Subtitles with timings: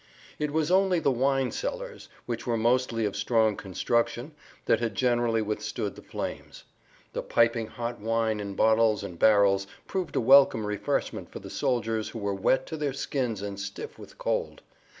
[0.39, 4.31] It was only the wine cellars, which were mostly of strong construction,
[4.65, 6.63] that had generally withstood the flames.
[7.13, 12.09] The piping hot wine in bottles and barrels, proved a welcome refreshment for the soldiers
[12.09, 14.63] who were wet to their skins and stiff with cold.